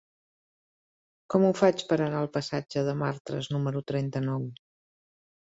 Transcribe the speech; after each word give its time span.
Com 1.33 1.45
ho 1.49 1.51
faig 1.59 1.83
per 1.91 1.99
anar 2.07 2.21
al 2.23 2.31
passatge 2.39 2.85
de 2.89 2.97
Martras 3.05 3.53
número 3.57 3.87
trenta-nou? 3.93 4.53